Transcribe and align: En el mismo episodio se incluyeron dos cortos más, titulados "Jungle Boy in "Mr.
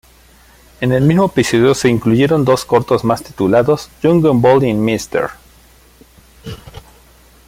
En 0.79 0.93
el 0.93 1.03
mismo 1.03 1.25
episodio 1.27 1.75
se 1.75 1.87
incluyeron 1.87 2.43
dos 2.43 2.65
cortos 2.65 3.03
más, 3.03 3.21
titulados 3.21 3.91
"Jungle 4.01 4.31
Boy 4.33 4.67
in 4.67 4.83
"Mr. 4.83 5.29